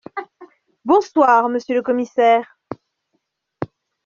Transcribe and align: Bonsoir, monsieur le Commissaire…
Bonsoir, 0.83 1.47
monsieur 1.47 1.75
le 1.75 1.83
Commissaire… 1.83 2.57